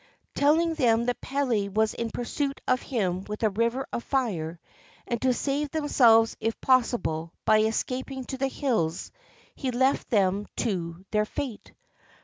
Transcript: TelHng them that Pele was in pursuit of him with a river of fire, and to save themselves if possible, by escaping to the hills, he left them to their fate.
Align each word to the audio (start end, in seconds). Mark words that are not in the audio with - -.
TelHng 0.33 0.75
them 0.77 1.05
that 1.05 1.21
Pele 1.21 1.67
was 1.67 1.93
in 1.93 2.09
pursuit 2.09 2.59
of 2.67 2.81
him 2.81 3.23
with 3.25 3.43
a 3.43 3.51
river 3.51 3.85
of 3.93 4.03
fire, 4.03 4.59
and 5.05 5.21
to 5.21 5.31
save 5.31 5.69
themselves 5.69 6.35
if 6.39 6.59
possible, 6.59 7.31
by 7.45 7.59
escaping 7.59 8.25
to 8.25 8.37
the 8.39 8.47
hills, 8.47 9.11
he 9.53 9.69
left 9.69 10.09
them 10.09 10.47
to 10.55 11.05
their 11.11 11.25
fate. 11.25 11.73